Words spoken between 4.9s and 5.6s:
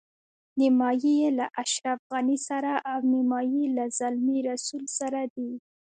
سره دي.